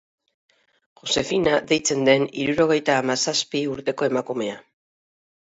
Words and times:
Josefina 1.01 1.53
deitzen 1.73 2.01
den 2.09 2.25
hirurogeita 2.39 2.97
hamazazpi 3.03 3.63
urteko 3.77 4.09
emakumea. 4.11 4.57